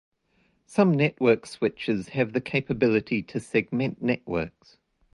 Some 0.65 0.93
network 0.95 1.45
switches 1.45 2.09
have 2.09 2.33
the 2.33 2.41
capability 2.41 3.21
to 3.21 3.39
segment 3.39 4.01
networks. 4.01 4.77